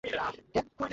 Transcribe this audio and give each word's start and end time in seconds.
প্রথমে 0.03 0.17
সাড়া 0.17 0.23
পাওয়া 0.31 0.61
গেল 0.67 0.79
না। 0.79 0.87